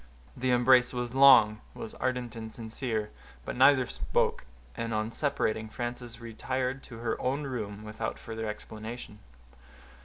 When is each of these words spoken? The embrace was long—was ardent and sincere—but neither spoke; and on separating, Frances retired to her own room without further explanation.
The 0.35 0.49
embrace 0.49 0.93
was 0.93 1.13
long—was 1.13 1.93
ardent 1.93 2.35
and 2.35 2.51
sincere—but 2.51 3.55
neither 3.55 3.85
spoke; 3.85 4.47
and 4.75 4.95
on 4.95 5.11
separating, 5.11 5.69
Frances 5.69 6.19
retired 6.19 6.81
to 6.85 6.97
her 6.97 7.21
own 7.21 7.43
room 7.43 7.83
without 7.83 8.17
further 8.17 8.47
explanation. 8.47 9.19